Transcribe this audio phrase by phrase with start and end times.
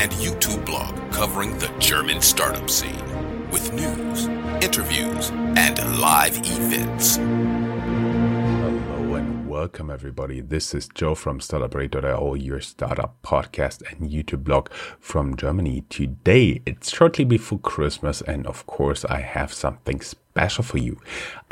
[0.00, 3.04] and YouTube blog covering the German startup scene
[3.50, 4.28] with news,
[4.64, 7.16] interviews, and live events.
[7.16, 10.40] Hello and welcome, everybody.
[10.40, 15.84] This is Joe from Startuprad.io, your startup podcast and YouTube blog from Germany.
[15.90, 20.98] Today, it's shortly before Christmas, and of course, I have something special for you.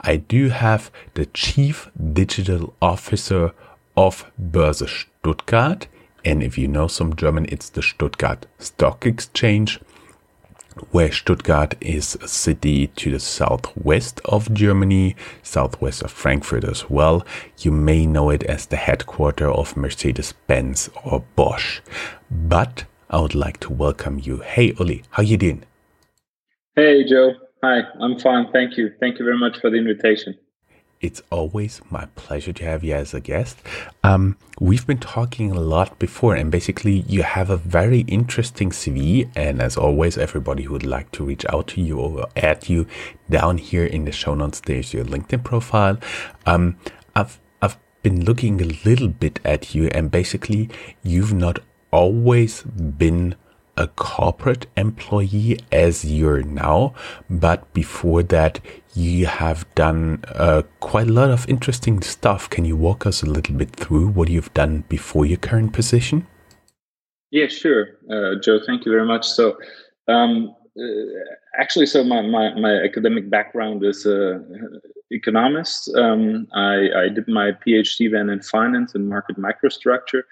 [0.01, 3.53] I do have the Chief Digital Officer
[3.95, 5.87] of Börse Stuttgart.
[6.25, 9.81] And if you know some German, it's the Stuttgart Stock Exchange,
[10.91, 17.25] where Stuttgart is a city to the southwest of Germany, southwest of Frankfurt as well.
[17.59, 21.81] You may know it as the headquarter of Mercedes Benz or Bosch.
[22.31, 24.39] But I would like to welcome you.
[24.39, 25.65] Hey, Ulli, how you doing?
[26.77, 27.35] Hey, Joe.
[27.63, 28.53] Hi, I'm fine.
[28.53, 28.93] Thank you.
[29.01, 30.39] Thank you very much for the invitation.
[31.01, 33.59] It's always my pleasure to have you as a guest.
[34.03, 39.31] Um, we've been talking a lot before, and basically, you have a very interesting CV.
[39.37, 42.87] And as always, everybody who would like to reach out to you or add you
[43.31, 45.99] down here in the show notes, there's your LinkedIn profile.
[46.47, 46.77] Um,
[47.15, 50.69] I've I've been looking a little bit at you, and basically,
[51.05, 51.61] you've not
[51.93, 53.37] always been
[53.79, 56.93] a corporate employee as you're now,
[57.31, 58.61] but before that,
[58.95, 62.51] you have done uh, quite a lot of interesting stuff.
[62.51, 66.27] Can you walk us a little bit through what you've done before your current position?
[67.31, 68.59] Yeah, sure, uh, Joe.
[68.67, 69.27] Thank you very much.
[69.29, 69.57] So,
[70.09, 74.39] um, uh, actually, so my, my, my, academic background is uh,
[75.11, 75.95] economist.
[75.95, 80.23] Um, I, I did my PhD then in finance and market microstructure,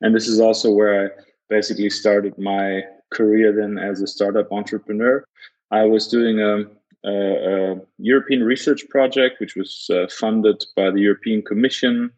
[0.00, 1.08] and this is also where I
[1.48, 5.24] basically started my career then as a startup entrepreneur.
[5.70, 6.64] I was doing a,
[7.04, 12.10] a, a European research project, which was uh, funded by the European Commission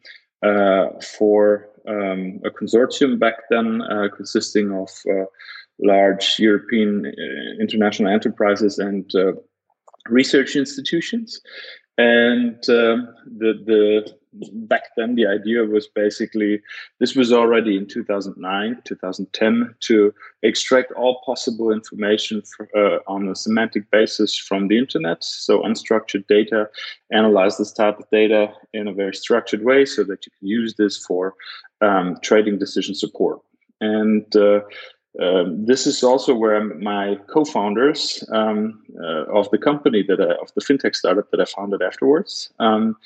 [0.43, 0.87] uh,
[1.19, 5.25] for um, a consortium back then, uh, consisting of uh,
[5.79, 9.33] large European uh, international enterprises and uh,
[10.09, 11.41] research institutions.
[11.99, 16.61] And um, the the back then the idea was basically
[17.01, 23.35] this was already in 2009 2010 to extract all possible information for, uh, on a
[23.35, 26.69] semantic basis from the internet so unstructured data
[27.13, 30.75] analyze this type of data in a very structured way so that you can use
[30.77, 31.35] this for
[31.81, 33.41] um, trading decision support
[33.81, 34.61] and uh,
[35.19, 40.53] um, this is also where my co-founders um, uh, of the company that I, of
[40.55, 42.53] the fintech startup that I founded afterwards.
[42.61, 42.97] Um,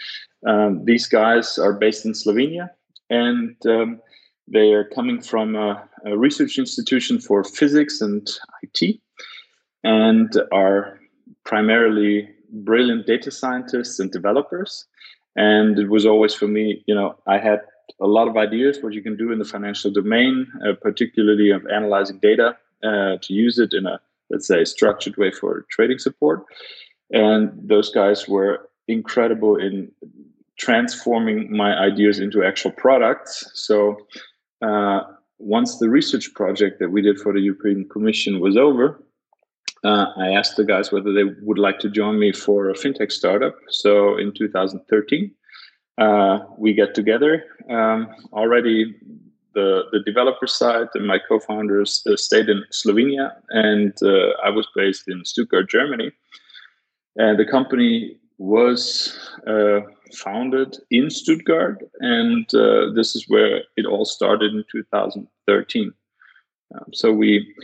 [0.46, 2.70] um these guys are based in Slovenia,
[3.10, 4.00] and um,
[4.46, 8.28] they are coming from a, a, research institution for physics and
[8.62, 9.00] IT,
[9.82, 11.00] and are
[11.44, 14.86] primarily brilliant data scientists and developers.
[15.36, 17.60] And it was always for me, you know, I had
[18.00, 21.66] a lot of ideas what you can do in the financial domain, uh, particularly of
[21.66, 24.00] analyzing data uh, to use it in a
[24.30, 26.44] let's say structured way for trading support.
[27.10, 29.90] And those guys were incredible in
[30.58, 33.50] transforming my ideas into actual products.
[33.54, 33.96] So
[34.62, 35.00] uh,
[35.38, 39.02] once the research project that we did for the European Commission was over,
[39.84, 43.12] uh, I asked the guys whether they would like to join me for a fintech
[43.12, 43.54] startup.
[43.68, 45.30] So in 2013,
[45.98, 47.44] uh, we get together.
[47.70, 48.94] Um, already,
[49.54, 54.66] the the developer side and my co-founders uh, stayed in Slovenia, and uh, I was
[54.74, 56.10] based in Stuttgart, Germany.
[57.16, 59.80] And the company was uh,
[60.14, 65.92] founded in Stuttgart, and uh, this is where it all started in 2013.
[66.74, 67.54] Um, so we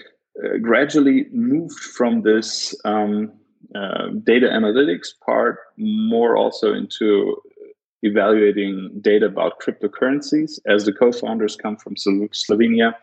[0.45, 3.33] uh, gradually moved from this um,
[3.75, 7.37] uh, data analytics part more also into
[8.03, 12.95] evaluating data about cryptocurrencies as the co-founders come from Slovenia.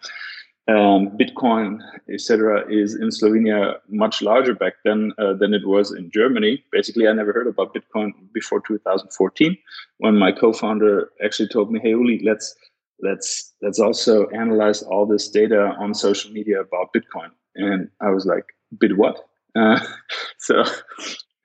[0.70, 1.80] Um, Bitcoin,
[2.14, 6.62] etc., is in Slovenia much larger back then uh, than it was in Germany.
[6.74, 9.58] Basically, I never heard about Bitcoin before 2014,
[10.00, 12.54] when my co-founder actually told me, "Hey, Ulli, let's
[13.02, 18.26] let's let's also analyze all this data on social media about Bitcoin." And I was
[18.26, 18.46] like,
[18.78, 19.26] "Bit what?"
[19.56, 19.80] Uh,
[20.38, 20.66] so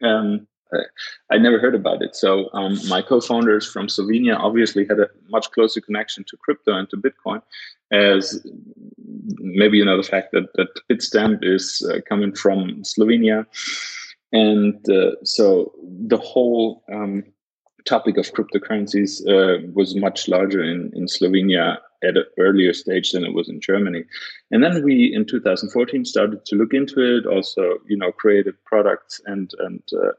[0.03, 0.49] um,
[1.31, 2.15] I never heard about it.
[2.15, 6.89] So um, my co-founders from Slovenia obviously had a much closer connection to crypto and
[6.91, 7.43] to Bitcoin,
[7.91, 8.45] as
[9.39, 13.47] maybe you know the fact that that Bitstamp is uh, coming from Slovenia,
[14.33, 17.25] and uh, so the whole um,
[17.87, 23.25] topic of cryptocurrencies uh, was much larger in in Slovenia at an earlier stage than
[23.25, 24.05] it was in Germany.
[24.51, 27.27] And then we, in 2014, started to look into it.
[27.27, 30.13] Also, you know, created products and and uh,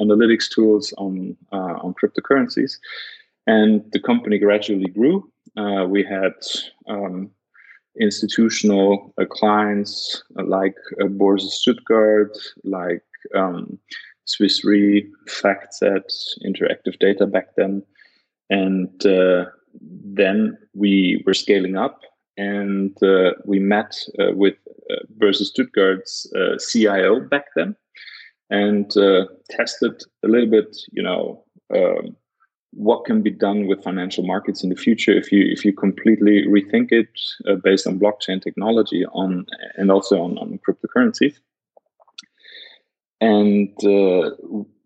[0.00, 2.78] analytics tools on uh, on cryptocurrencies,
[3.46, 5.30] and the company gradually grew.
[5.56, 6.34] Uh, we had
[6.88, 7.30] um,
[8.00, 13.02] institutional uh, clients like Börse Stuttgart, like
[13.34, 13.78] um,
[14.28, 16.04] Swiss Re, FactSet,
[16.44, 17.82] Interactive Data back then.
[18.50, 19.46] And uh,
[19.80, 22.00] then we were scaling up
[22.36, 24.54] and uh, we met uh, with
[24.90, 26.26] uh, Börse Stuttgart's
[26.70, 27.74] CIO back then
[28.50, 32.16] and uh, tested a little bit, you know, um,
[32.72, 36.44] what can be done with financial markets in the future if you if you completely
[36.46, 37.08] rethink it
[37.48, 39.46] uh, based on blockchain technology on
[39.76, 41.38] and also on, on cryptocurrencies
[43.22, 44.30] and uh,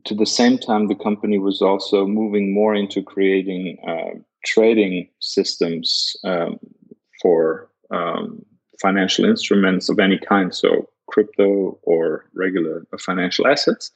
[0.05, 6.15] to the same time the company was also moving more into creating uh, trading systems
[6.25, 6.59] um,
[7.21, 8.45] for um,
[8.81, 10.55] financial instruments of any kind.
[10.55, 13.93] So crypto or regular financial assets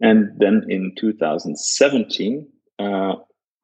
[0.00, 2.46] and then in 2017
[2.78, 3.14] uh,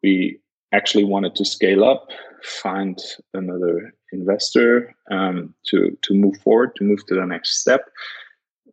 [0.03, 0.41] we
[0.73, 2.09] actually wanted to scale up,
[2.43, 2.99] find
[3.35, 7.83] another investor um, to to move forward, to move to the next step.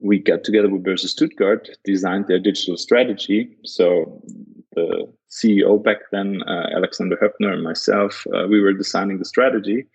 [0.01, 3.49] We got together with Börse Stuttgart, designed their digital strategy.
[3.65, 4.21] So
[4.75, 9.87] the CEO back then, uh, Alexander Höptner, and myself, uh, we were designing the strategy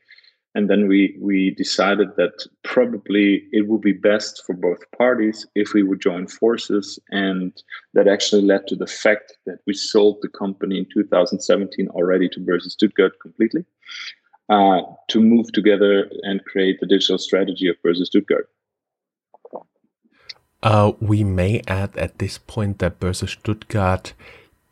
[0.54, 5.72] and then we we decided that probably it would be best for both parties if
[5.74, 7.62] we would join forces and
[7.94, 12.40] that actually led to the fact that we sold the company in 2017 already to
[12.40, 13.64] Börse Stuttgart completely
[14.48, 18.48] uh, to move together and create the digital strategy of Börse Stuttgart.
[20.62, 24.14] Uh, we may add at this point that Börse Stuttgart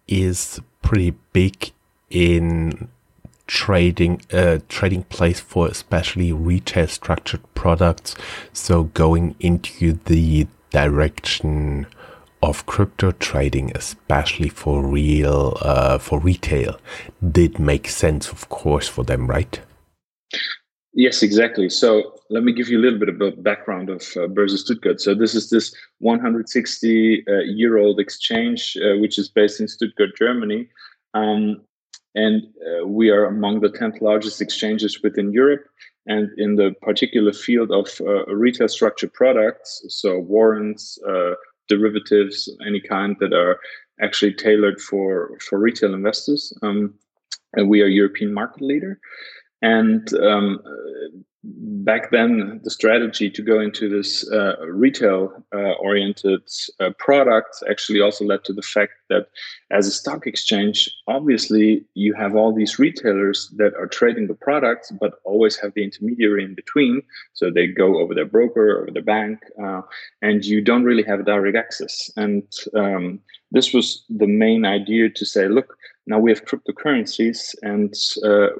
[0.08, 1.72] is pretty big
[2.08, 2.88] in
[3.46, 8.14] trading uh, trading place for especially retail structured products.
[8.52, 11.86] So going into the direction
[12.42, 16.78] of crypto trading, especially for real uh, for retail,
[17.30, 19.60] did make sense, of course, for them, right?
[20.94, 21.70] Yes, exactly.
[21.70, 25.00] So let me give you a little bit of background of uh, Börse Stuttgart.
[25.00, 30.10] So this is this 160 uh, year old exchange, uh, which is based in Stuttgart,
[30.18, 30.68] Germany.
[31.14, 31.62] Um,
[32.14, 35.64] and uh, we are among the 10th largest exchanges within Europe.
[36.06, 41.34] And in the particular field of uh, retail structured products, so warrants, uh,
[41.68, 43.60] derivatives, any kind that are
[44.00, 46.92] actually tailored for, for retail investors, um,
[47.52, 48.98] and we are European market leader.
[49.62, 50.58] And um,
[51.44, 56.42] back then the strategy to go into this uh, retail uh, oriented
[56.78, 59.26] uh, product actually also led to the fact that
[59.72, 64.92] as a stock exchange obviously you have all these retailers that are trading the products
[65.00, 67.02] but always have the intermediary in between.
[67.32, 69.82] So they go over their broker or their bank uh,
[70.20, 72.08] and you don't really have direct access.
[72.16, 72.44] And
[72.76, 73.18] um,
[73.50, 77.94] this was the main idea to say look now we have cryptocurrencies and
[78.24, 78.50] uh,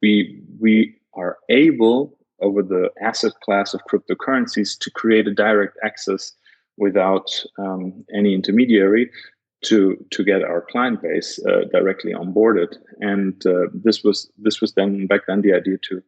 [0.00, 6.32] we we are able over the asset class of cryptocurrencies to create a direct access
[6.76, 9.10] without um, any intermediary
[9.64, 12.76] to to get our client base uh, directly onboarded.
[13.00, 16.02] And uh, this was this was then back then the idea to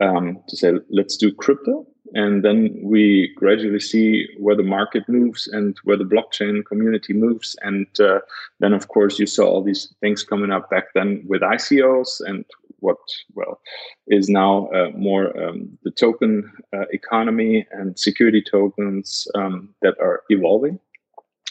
[0.00, 1.86] um, to say let's do crypto.
[2.14, 7.56] And then we gradually see where the market moves and where the blockchain community moves.
[7.62, 8.20] And uh,
[8.60, 12.44] then of course you saw all these things coming up back then with icos and
[12.82, 12.98] what
[13.34, 13.60] well
[14.06, 20.22] is now uh, more um, the token uh, economy and security tokens um, that are
[20.28, 20.78] evolving.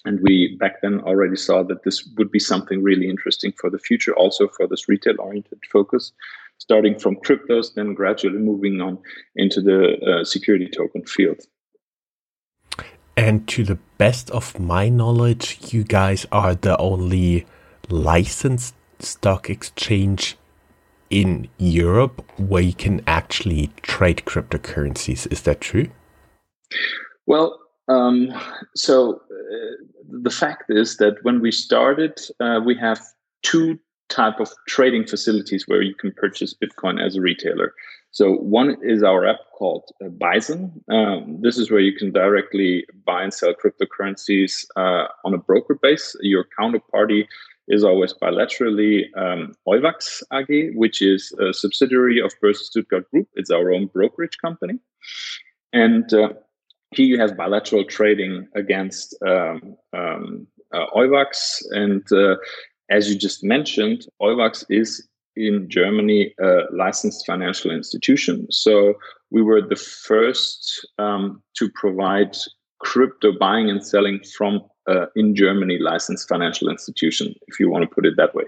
[0.03, 3.77] And we back then already saw that this would be something really interesting for the
[3.77, 6.11] future also for this retail oriented focus
[6.61, 8.99] starting from cryptos then gradually moving on
[9.35, 11.39] into the uh, security token field.
[13.17, 17.45] And to the best of my knowledge you guys are the only
[17.89, 20.37] licensed stock exchange
[21.11, 25.31] in Europe where you can actually trade cryptocurrencies.
[25.31, 25.89] Is that true?
[27.27, 28.33] Well, um,
[28.75, 32.99] so uh, the fact is that when we started, uh, we have
[33.43, 33.77] two
[34.09, 37.73] type of trading facilities where you can purchase Bitcoin as a retailer.
[38.11, 40.83] So one is our app called uh, Bison.
[40.89, 45.75] Um, this is where you can directly buy and sell cryptocurrencies uh, on a broker
[45.75, 46.15] base.
[46.21, 47.25] Your counterparty
[47.71, 49.53] is always bilaterally um,
[50.33, 53.27] AG, which is a subsidiary of Börse Stuttgart Group.
[53.35, 54.77] It's our own brokerage company.
[55.73, 56.33] And uh,
[56.93, 60.85] here you have bilateral trading against um, um, uh.
[61.71, 62.35] And uh,
[62.89, 68.47] as you just mentioned, Euwax is in Germany a licensed financial institution.
[68.51, 68.95] So
[69.29, 72.35] we were the first um, to provide
[72.79, 77.95] crypto buying and selling from uh, in Germany licensed financial institution, if you want to
[77.95, 78.45] put it that way.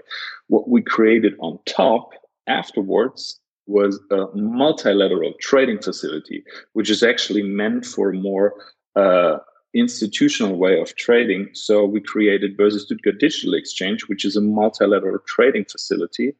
[0.48, 2.10] What we created on top
[2.46, 8.54] afterwards was a multilateral trading facility, which is actually meant for more
[8.94, 9.36] uh,
[9.74, 11.48] institutional way of trading.
[11.52, 16.34] So we created Börse Stuttgart Digital Exchange, which is a multilateral trading facility.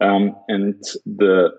[0.00, 1.50] Um, and the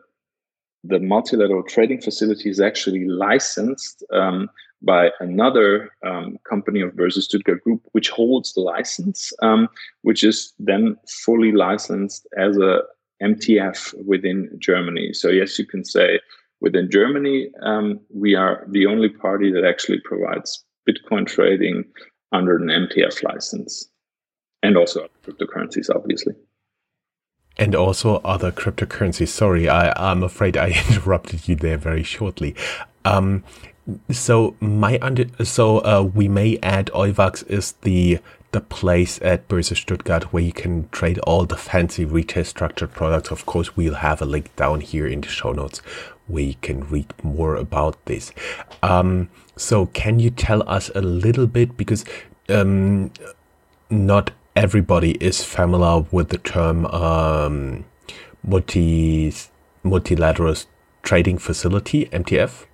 [0.85, 4.49] the multilateral trading facility is actually licensed um,
[4.83, 9.69] by another um, company of Börse Stuttgart Group, which holds the license, um,
[10.01, 12.81] which is then fully licensed as a
[13.21, 15.13] MTF within Germany.
[15.13, 16.19] So yes, you can say
[16.59, 21.85] within Germany, um, we are the only party that actually provides Bitcoin trading
[22.31, 23.87] under an MTF license,
[24.63, 26.33] and also cryptocurrencies, obviously.
[27.57, 29.27] And also other cryptocurrencies.
[29.27, 32.55] Sorry, I, I'm afraid I interrupted you there very shortly.
[33.05, 33.43] Um,
[34.09, 38.19] so my under so uh, we may add Euwax is the
[38.53, 43.31] the place at Börse Stuttgart where you can trade all the fancy retail structured products.
[43.31, 45.79] Of course, we'll have a link down here in the show notes
[46.27, 48.31] where you can read more about this.
[48.83, 52.05] Um, so, can you tell us a little bit because
[52.47, 53.11] um,
[53.89, 57.85] not everybody is familiar with the term um,
[58.43, 59.33] multi
[59.81, 60.55] multilateral
[61.01, 62.65] trading facility (MTF)?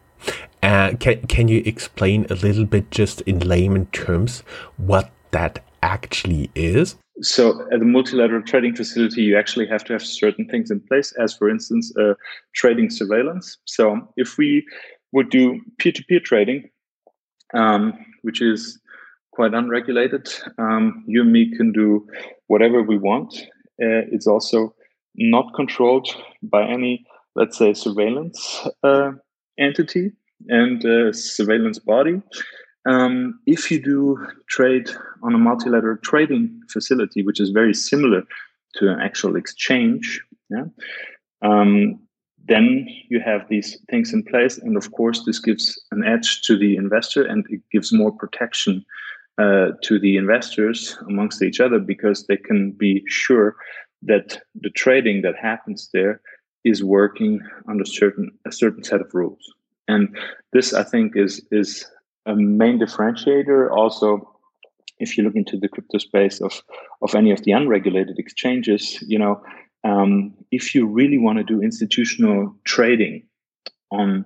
[0.61, 4.43] Uh, can can you explain a little bit, just in layman terms,
[4.77, 6.95] what that actually is?
[7.21, 11.13] So, at a multilateral trading facility, you actually have to have certain things in place,
[11.19, 12.13] as for instance, uh,
[12.53, 13.57] trading surveillance.
[13.65, 14.65] So, if we
[15.11, 16.69] would do peer to peer trading,
[17.53, 18.79] um, which is
[19.31, 22.05] quite unregulated, um, you and me can do
[22.47, 23.33] whatever we want.
[23.81, 24.75] Uh, it's also
[25.15, 26.07] not controlled
[26.43, 29.11] by any, let's say, surveillance uh,
[29.57, 30.11] entity
[30.47, 32.21] and uh, surveillance body.
[32.85, 34.89] Um, if you do trade
[35.21, 38.23] on a multilateral trading facility, which is very similar
[38.75, 40.65] to an actual exchange, yeah,
[41.41, 41.99] um,
[42.47, 44.57] then you have these things in place.
[44.57, 48.85] And of course, this gives an edge to the investor and it gives more protection
[49.37, 53.55] uh, to the investors amongst each other because they can be sure
[54.01, 56.21] that the trading that happens there
[56.63, 59.53] is working under certain a certain set of rules.
[59.89, 60.15] And
[60.53, 61.85] this, I think, is is
[62.27, 63.71] a main differentiator.
[63.71, 64.07] Also,
[64.99, 66.61] if you look into the crypto space of
[67.01, 69.41] of any of the unregulated exchanges, you know,
[69.83, 73.23] um, if you really want to do institutional trading
[73.91, 74.25] on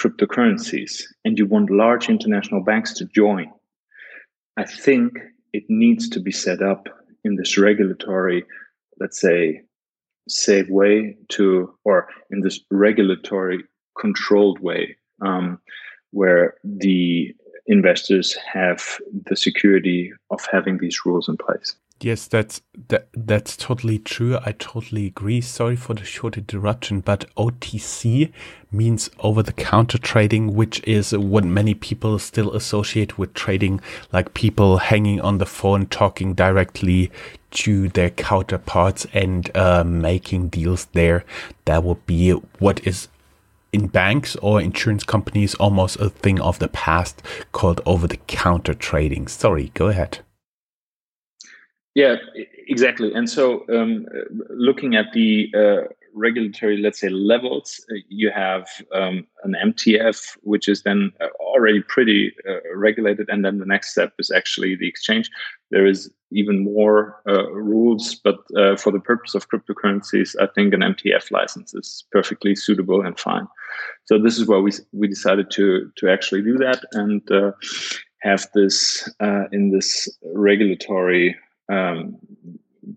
[0.00, 3.50] cryptocurrencies and you want large international banks to join,
[4.56, 5.18] I think
[5.52, 6.88] it needs to be set up
[7.24, 8.44] in this regulatory,
[9.00, 9.62] let's say,
[10.28, 13.64] safe way to, or in this regulatory
[13.98, 15.60] controlled way um,
[16.10, 17.34] where the
[17.66, 21.76] investors have the security of having these rules in place.
[22.02, 24.38] Yes, that's that, that's totally true.
[24.42, 25.42] I totally agree.
[25.42, 28.32] Sorry for the short interruption, but OTC
[28.72, 33.82] means over the counter trading, which is what many people still associate with trading,
[34.14, 37.10] like people hanging on the phone talking directly
[37.50, 41.22] to their counterparts and uh, making deals there.
[41.66, 43.08] That would be what is
[43.72, 47.22] in banks or insurance companies almost a thing of the past
[47.52, 49.28] called over the counter trading.
[49.28, 50.18] Sorry, go ahead.
[51.94, 52.16] Yeah,
[52.68, 53.12] exactly.
[53.12, 54.06] And so, um,
[54.48, 60.68] looking at the uh, regulatory, let's say, levels, uh, you have um, an MTF, which
[60.68, 63.28] is then uh, already pretty uh, regulated.
[63.28, 65.30] And then the next step is actually the exchange.
[65.70, 70.72] There is even more uh, rules, but uh, for the purpose of cryptocurrencies, I think
[70.72, 73.46] an MTF license is perfectly suitable and fine.
[74.04, 77.52] So this is why we we decided to to actually do that and uh,
[78.22, 79.08] have this
[79.52, 81.36] in this regulatory
[81.70, 82.16] um,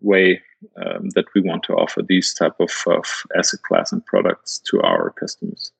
[0.01, 0.41] way
[0.77, 3.05] um, that we want to offer these type of, of
[3.37, 5.71] asset class and products to our customers.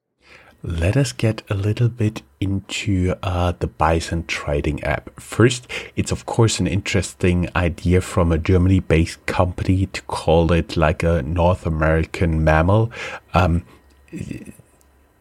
[0.66, 5.10] Let us get a little bit into uh, the Bison trading app.
[5.20, 5.68] First,
[5.98, 11.04] it's of course an interesting idea from a Germany based company to call it like
[11.04, 12.94] a North American mammal.
[13.34, 13.66] Um,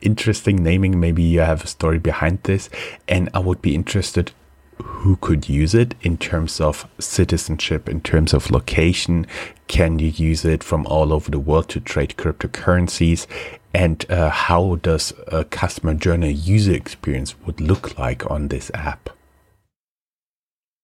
[0.00, 1.00] interesting naming.
[1.00, 2.70] Maybe you have a story behind this.
[3.08, 4.30] And I would be interested
[4.82, 9.26] who could use it in terms of citizenship, in terms of location.
[9.66, 13.26] Can you use it from all over the world to trade cryptocurrencies?
[13.74, 19.10] And uh, how does a customer journey user experience would look like on this app?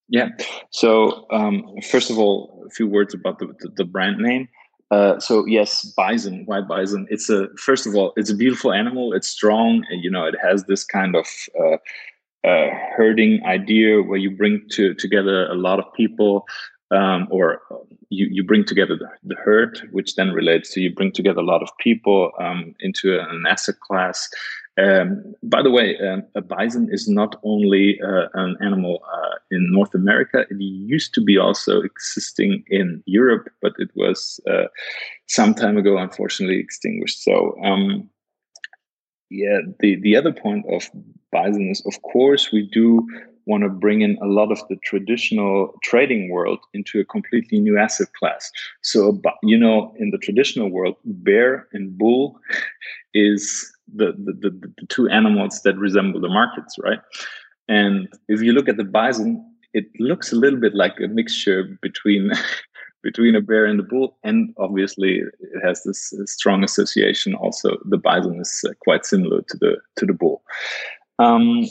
[0.09, 0.29] Yeah.
[0.71, 4.49] So um, first of all, a few words about the, the, brand name.
[4.91, 7.07] Uh, so yes, bison, white bison.
[7.11, 9.13] It's a first of all, it's a beautiful animal.
[9.13, 11.27] It's strong, and you know it has this kind of
[11.61, 11.77] uh,
[12.49, 16.47] uh, herding idea where you bring to, together a lot of people
[16.91, 17.61] um, or
[18.11, 21.45] you you bring together the, the, herd, which then relates to you bring together a
[21.45, 24.29] lot of people um, into an asset class.
[24.79, 29.73] Um, by the way, um, a bison is not only uh, an animal uh, in
[29.73, 30.47] North America.
[30.49, 34.69] It used to be also existing in Europe, but it was uh,
[35.27, 37.23] some time ago, unfortunately, extinguished.
[37.25, 38.09] So, um,
[39.31, 40.89] yeah, the the other point of
[41.33, 43.07] bison is, of course, we do
[43.49, 47.79] want to bring in a lot of the traditional trading world into a completely new
[47.79, 48.53] asset class.
[48.83, 52.39] So, you know, in the traditional world, bear and bull
[53.15, 57.01] is the, the, the, the two animals that resemble the markets, right?
[57.69, 61.79] And if you look at the bison, it looks a little bit like a mixture
[61.83, 62.33] between
[63.03, 67.35] between a bear and a bull, and obviously it has this strong association.
[67.35, 70.43] Also, the bison is uh, quite similar to the to the bull.
[71.19, 71.65] Um,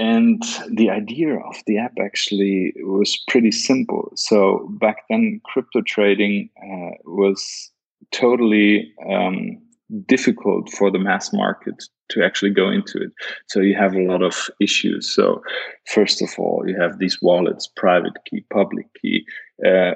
[0.00, 4.10] and the idea of the app actually was pretty simple.
[4.16, 7.70] So back then, crypto trading uh, was
[8.10, 9.58] totally um,
[10.06, 13.12] difficult for the mass market to actually go into it.
[13.48, 15.14] So you have a lot of issues.
[15.14, 15.42] So
[15.86, 19.26] first of all, you have these wallets, private key, public key.
[19.64, 19.94] Uh,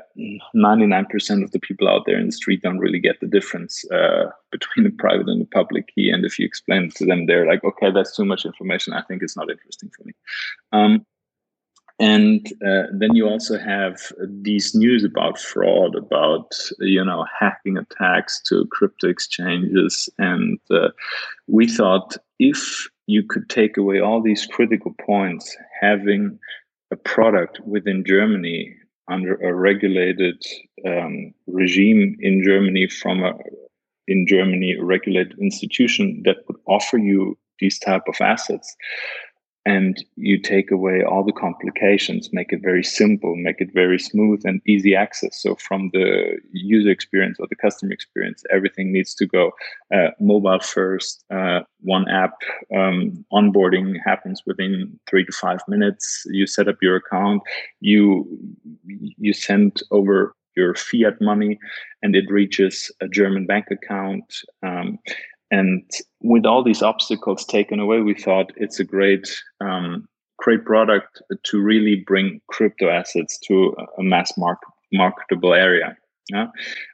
[0.54, 4.26] 99% of the people out there in the street don't really get the difference uh,
[4.50, 6.10] between the private and the public key.
[6.10, 8.92] And if you explain it to them, they're like, okay, that's too much information.
[8.92, 10.12] I think it's not interesting for me.
[10.72, 11.06] Um,
[12.00, 18.40] and uh, then you also have these news about fraud about you know hacking attacks
[18.42, 20.88] to crypto exchanges and uh,
[21.46, 26.36] we thought if you could take away all these critical points having
[26.90, 28.74] a product within germany
[29.08, 30.42] under a regulated
[30.86, 33.32] um, regime in germany from a
[34.08, 38.76] in germany regulated institution that would offer you these type of assets
[39.66, 44.42] and you take away all the complications make it very simple make it very smooth
[44.44, 45.40] and easy access.
[45.40, 49.52] So from the user experience or the customer experience everything needs to go
[49.94, 52.34] uh, mobile first uh, one app
[52.74, 56.24] um, onboarding happens within three to five minutes.
[56.26, 57.42] You set up your account
[57.80, 58.26] you
[58.86, 61.58] you send over your fiat money
[62.02, 64.98] and it reaches a german bank account um,
[65.54, 65.88] and
[66.20, 69.26] with all these obstacles taken away, we thought it's a great
[69.60, 75.96] um, great product to really bring crypto assets to a mass market marketable area.
[76.30, 76.46] Yeah?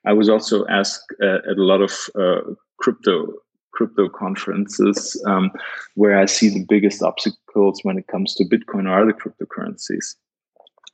[0.06, 2.42] I was also asked uh, at a lot of uh,
[2.78, 3.32] crypto
[3.72, 5.50] crypto conferences um,
[5.94, 10.16] where I see the biggest obstacles when it comes to Bitcoin or other cryptocurrencies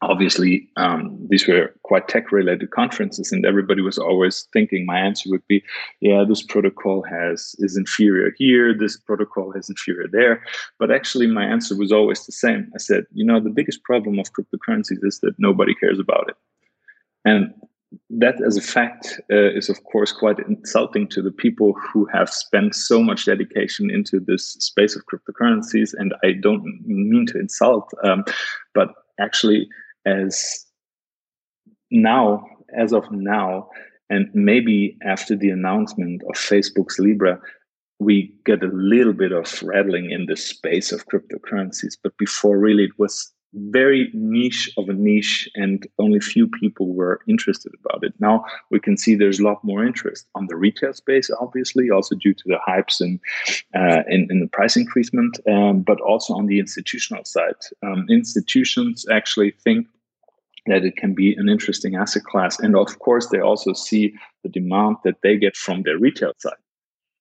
[0.03, 5.31] obviously um, these were quite tech related conferences and everybody was always thinking my answer
[5.31, 5.63] would be
[6.01, 10.43] yeah this protocol has is inferior here this protocol is inferior there.
[10.79, 12.71] But actually my answer was always the same.
[12.75, 16.37] I said you know the biggest problem of cryptocurrencies is that nobody cares about it.
[17.25, 17.55] And
[18.11, 22.29] that as a fact uh, is of course quite insulting to the people who have
[22.29, 27.91] spent so much dedication into this space of cryptocurrencies and i don't mean to insult
[28.03, 28.25] um,
[28.75, 28.89] but
[29.21, 29.69] actually
[30.07, 30.65] as
[31.91, 33.69] now, as of now,
[34.09, 37.41] and maybe after the announcement of Facebook's Libra,
[37.99, 41.97] we get a little bit of rattling in the space of cryptocurrencies.
[42.03, 47.21] But before, really, it was very niche of a niche, and only few people were
[47.27, 48.13] interested about it.
[48.21, 52.15] Now we can see there's a lot more interest on the retail space, obviously, also
[52.15, 53.19] due to the hypes and
[53.75, 57.55] uh, in, in, the price increasement, um, but also on the institutional side.
[57.83, 59.87] Um, institutions actually think
[60.67, 62.59] that it can be an interesting asset class.
[62.59, 66.55] And of course, they also see the demand that they get from their retail side.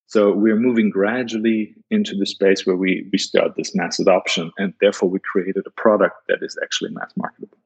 [0.08, 4.74] So we're moving gradually into the space where we, we start this mass adoption, and
[4.80, 7.58] therefore we created a product that is actually mass marketable.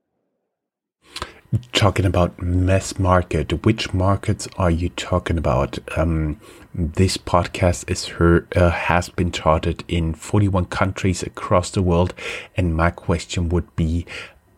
[1.73, 5.79] Talking about mass market, which markets are you talking about?
[5.97, 6.39] Um,
[6.73, 12.13] this podcast is her, uh, has been charted in 41 countries across the world,
[12.55, 14.05] and my question would be,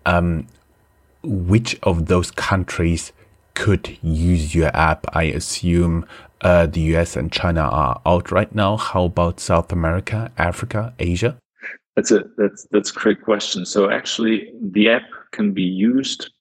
[0.06, 0.48] um,
[1.24, 3.12] which of those countries
[3.54, 5.06] could use your app?
[5.14, 6.06] I assume
[6.42, 8.78] uh, the US and China are out right now.
[8.78, 11.38] How about South America, Africa, Asia?
[11.96, 13.66] That's a that's that's a great question.
[13.66, 16.32] So actually, the app can be used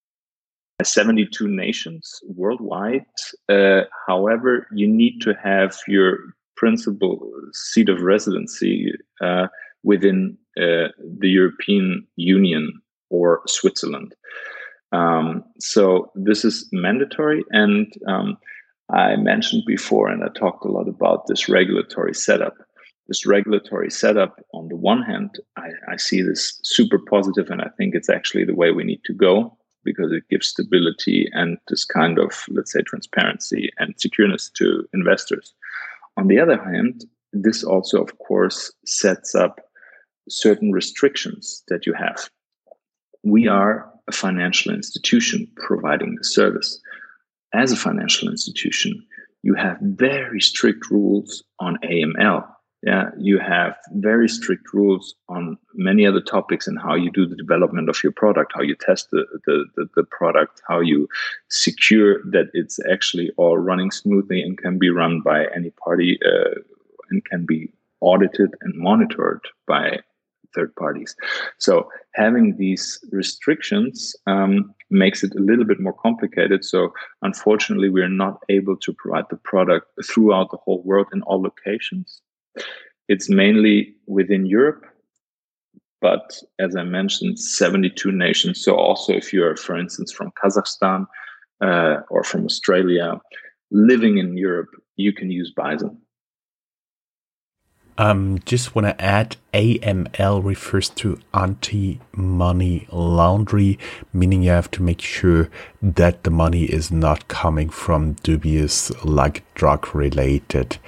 [0.78, 3.04] by 72 nations worldwide.
[3.48, 6.18] Uh, however, you need to have your
[6.56, 9.48] principal seat of residency uh,
[9.82, 10.88] within uh,
[11.18, 14.14] the European Union or Switzerland.
[14.92, 17.44] Um, so this is mandatory.
[17.50, 18.36] And um,
[18.92, 22.54] I mentioned before, and I talked a lot about this regulatory setup.
[23.08, 27.68] This regulatory setup, on the one hand, I, I see this super positive, and I
[27.76, 29.56] think it's actually the way we need to go.
[29.84, 35.54] because it gives stability and this kind of, let's say, transparency and secureness to investors.
[36.16, 39.60] On the other hand, this also, of course, sets up
[40.28, 42.30] certain restrictions that you have.
[43.22, 46.80] We are a financial institution providing the service.
[47.52, 49.04] As a financial institution,
[49.42, 52.46] you have very strict rules on AML.
[52.82, 57.36] Yeah, you have very strict rules on many other topics and how you do the
[57.36, 61.06] development of your product, how you test the, the, the, the product, how you
[61.50, 66.54] secure that it's actually all running smoothly and can be run by any party uh,
[67.10, 69.98] and can be audited and monitored by
[70.54, 71.14] third parties.
[71.58, 76.64] So having these restrictions um, makes it a little bit more complicated.
[76.64, 81.22] So unfortunately, we are not able to provide the product throughout the whole world in
[81.22, 82.20] all locations.
[83.08, 84.84] It's mainly within Europe,
[86.00, 88.62] but as I mentioned, 72 nations.
[88.64, 91.06] So also, if you're, for instance, from Kazakhstan
[91.60, 93.20] uh, or from Australia,
[93.70, 95.98] living in Europe, you can use Bison.
[98.00, 103.78] Um, just want to add AML refers to anti money laundry,
[104.14, 105.50] meaning you have to make sure
[105.82, 110.78] that the money is not coming from dubious, like drug related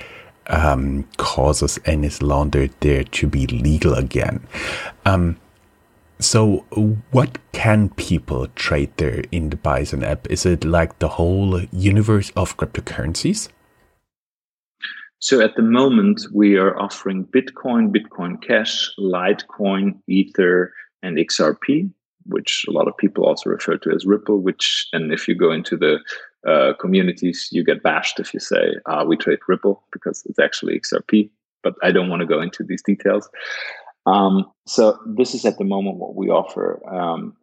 [0.46, 4.46] um, causes and is laundered there to be legal again.
[5.04, 5.36] Um,
[6.18, 6.64] so,
[7.10, 10.30] what can people trade there in the Bison app?
[10.30, 13.50] Is it like the whole universe of cryptocurrencies?
[15.22, 21.88] So at the moment, we are offering Bitcoin, Bitcoin Cash, Litecoin, Ether, and XRP,
[22.26, 24.38] which a lot of people also refer to as Ripple.
[24.40, 26.00] Which, and if you go into the
[26.44, 30.80] uh, communities, you get bashed if you say uh, we trade Ripple because it's actually
[30.80, 31.30] XRP.
[31.62, 33.28] But I don't want to go into these details.
[34.06, 36.82] Um, so this is at the moment what we offer.
[36.92, 37.36] Um,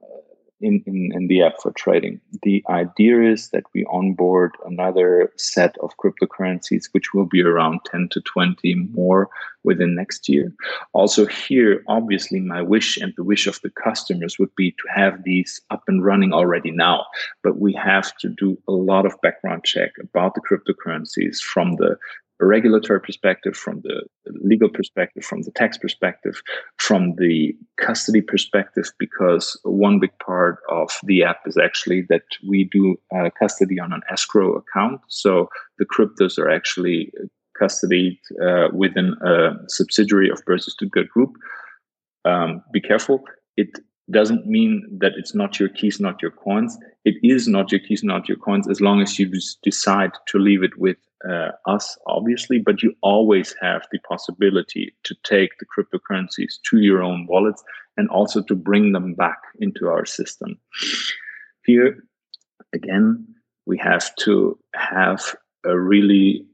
[0.61, 2.19] in, in, in the app for trading.
[2.43, 8.09] The idea is that we onboard another set of cryptocurrencies, which will be around 10
[8.11, 9.29] to 20 more
[9.63, 10.53] within next year.
[10.93, 15.23] Also, here, obviously, my wish and the wish of the customers would be to have
[15.23, 17.05] these up and running already now.
[17.43, 21.97] But we have to do a lot of background check about the cryptocurrencies from the
[22.45, 24.03] regulatory perspective, from the
[24.41, 26.41] legal perspective, from the tax perspective,
[26.77, 32.63] from the custody perspective, because one big part of the app is actually that we
[32.63, 35.01] do uh, custody on an escrow account.
[35.07, 37.11] So the cryptos are actually
[37.61, 41.35] custodied uh, within a subsidiary of Börse Stuttgart Group.
[42.25, 43.23] Um, be careful.
[43.57, 43.69] It
[44.11, 46.77] doesn't mean that it's not your keys, not your coins.
[47.05, 49.31] It is not your keys, not your coins, as long as you
[49.63, 50.97] decide to leave it with
[51.29, 52.59] uh, us, obviously.
[52.59, 57.63] But you always have the possibility to take the cryptocurrencies to your own wallets
[57.97, 60.57] and also to bring them back into our system.
[61.65, 62.03] Here,
[62.73, 63.27] again,
[63.65, 66.45] we have to have a really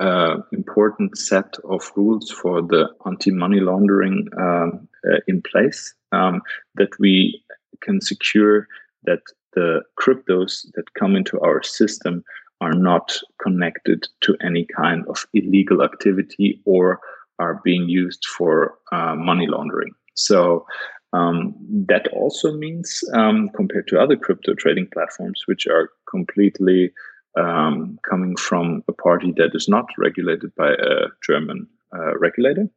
[0.00, 6.42] uh, important set of rules for the anti-money laundering um, uh, in place um,
[6.76, 7.42] that we
[7.80, 8.66] can secure
[9.04, 9.22] that
[9.54, 12.24] the cryptos that come into our system
[12.60, 17.00] are not connected to any kind of illegal activity or
[17.38, 19.92] are being used for uh, money laundering.
[20.14, 20.64] So
[21.12, 21.54] um,
[21.88, 26.92] that also means, um, compared to other crypto trading platforms, which are completely
[27.36, 32.68] um, coming from a party that is not regulated by a German uh, regulator,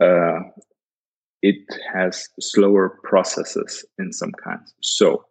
[0.00, 0.40] uh,
[1.42, 1.56] it
[1.92, 4.72] has slower processes in some kinds.
[4.80, 5.24] So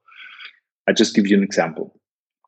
[0.88, 1.96] I just give you an example.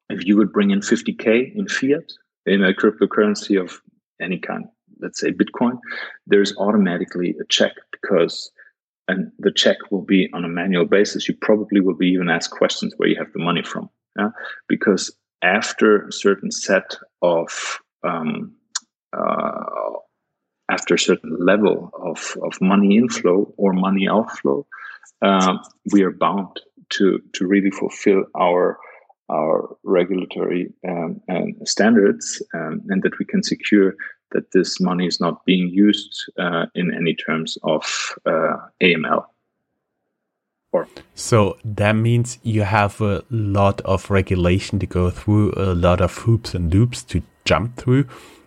[0.09, 2.11] If you would bring in 50K in fiat
[2.45, 3.81] in a cryptocurrency of
[4.21, 4.65] any kind,
[4.99, 5.79] let's say Bitcoin,
[6.27, 8.51] there's automatically a check because
[9.07, 11.27] and the check will be on a manual basis.
[11.27, 13.89] You probably will be even asked questions where you have the money from.
[14.17, 14.29] Yeah?
[14.69, 18.53] Because after a certain set of um,
[19.11, 19.63] uh,
[20.73, 24.65] after a certain level of, of money inflow or money outflow,
[25.21, 25.57] uh,
[25.91, 26.59] we are bound
[26.89, 28.77] to to really fulfill our
[29.29, 33.95] our regulatory um, and standards, um, and that we can secure
[34.31, 37.83] that this money is not being used uh, in any terms of
[38.25, 39.25] uh, AML.
[40.73, 46.01] Or so that means you have a lot of regulation to go through, a lot
[46.01, 48.05] of hoops and loops to jump through,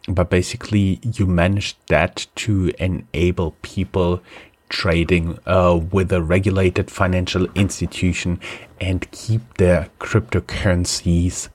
[0.08, 4.22] but basically you manage that to enable people
[4.68, 8.40] trading uh, with a regulated financial institution
[8.80, 11.48] and keep their cryptocurrencies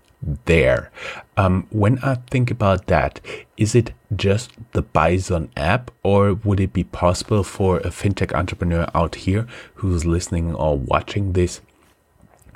[0.45, 0.91] there.
[1.37, 3.19] Um, when I think about that,
[3.57, 8.87] is it just the Bison app, or would it be possible for a fintech entrepreneur
[8.93, 11.61] out here who's listening or watching this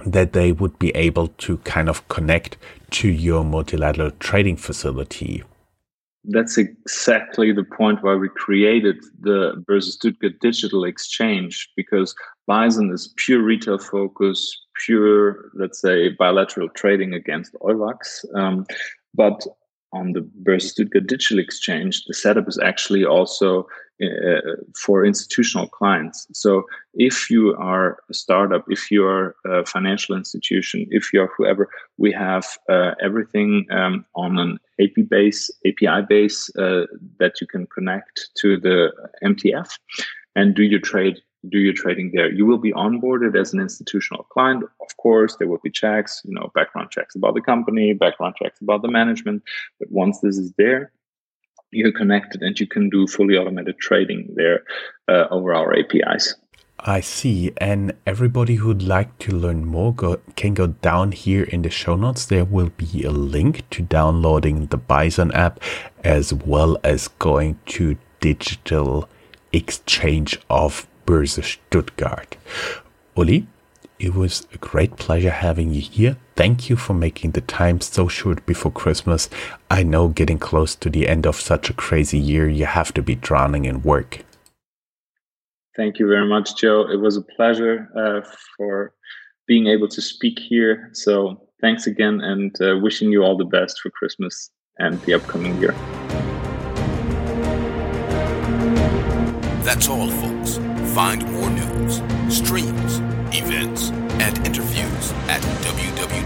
[0.06, 2.58] that they would be able to kind of connect
[2.92, 5.44] to your multilateral trading facility?
[6.28, 12.16] That's exactly the point why we created the Börse Stuttgart Digital Exchange because
[12.48, 18.26] Bison is pure retail focus, pure, let's say, bilateral trading against Euwax.
[18.36, 18.66] Um,
[19.14, 19.46] but
[19.94, 23.68] on the Börse Stuttgart Digital Exchange, the setup is actually also
[24.04, 24.42] uh,
[24.78, 26.28] for institutional clients.
[26.34, 31.32] So if you are a startup, if you are a financial institution, if you are
[31.38, 36.86] whoever, we have uh, everything um, on an API base, API base uh,
[37.20, 38.92] that you can connect to the
[39.24, 39.78] MTF
[40.36, 42.32] and do your trade do your trading there.
[42.32, 44.64] You will be onboarded as an institutional client.
[44.82, 48.60] Of course, there will be checks, you know, background checks about the company, background checks
[48.62, 49.44] about the management.
[49.80, 50.92] But once this is there,
[51.72, 54.64] you're connected and you can do fully automated trading there
[55.08, 56.36] uh, over our APIs.
[56.80, 57.52] I see.
[57.58, 61.96] And everybody who'd like to learn more go, can go down here in the show
[61.96, 62.26] notes.
[62.26, 65.60] There will be a link to downloading the Bison app
[66.04, 69.10] as well as going to digital
[69.52, 72.38] exchange of Börse Stuttgart.
[73.16, 73.48] Ulli,
[74.00, 76.18] it was a great pleasure having you here.
[76.36, 79.30] Thank you for making the time so short before Christmas.
[79.72, 83.02] I know getting close to the end of such a crazy year, you have to
[83.02, 84.26] be drowning in work.
[85.78, 86.90] Thank you very much, Joe.
[86.90, 88.22] It was a pleasure uh,
[88.58, 88.94] for
[89.48, 90.90] being able to speak here.
[90.94, 95.60] So thanks again and uh, wishing you all the best for Christmas and the upcoming
[95.62, 95.74] year.
[99.64, 100.58] That's all, folks.
[100.94, 102.75] Find more news, streams,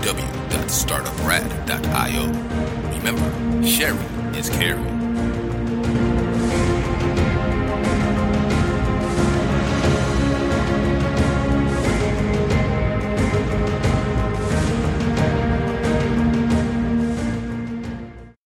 [0.01, 2.25] www.startuprad.io.
[2.97, 4.98] Remember, sharing is caring.